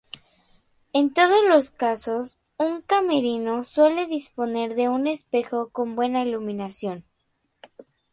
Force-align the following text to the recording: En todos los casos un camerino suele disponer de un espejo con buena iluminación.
En 0.93 1.13
todos 1.13 1.45
los 1.47 1.69
casos 1.69 2.39
un 2.57 2.81
camerino 2.81 3.63
suele 3.63 4.07
disponer 4.07 4.73
de 4.73 4.89
un 4.89 5.05
espejo 5.05 5.69
con 5.69 5.93
buena 5.95 6.23
iluminación. 6.25 7.05